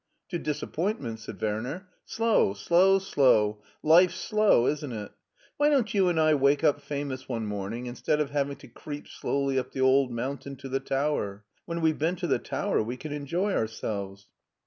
[0.31, 5.11] "To disappointment," said Werner." Slow, slow, slow; life's slow, isn't it?
[5.57, 9.07] Why don't you and I wake up famous one morning instead of having to creep
[9.07, 11.45] slowly up the old mountain to the tower.
[11.67, 14.25] When we've been to the tower we can enjoy ourselves."